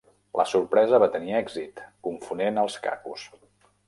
[0.39, 3.27] La sorpresa va tenir èxit, confonent als Cacos.